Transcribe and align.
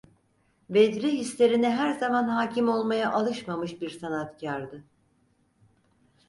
Bedri 0.69 1.11
hislerine 1.17 1.75
her 1.75 1.91
zaman 1.93 2.29
hâkim 2.29 2.69
olmaya 2.69 3.11
alışmamış 3.11 3.81
bir 3.81 3.89
sanatkârdı. 3.89 4.83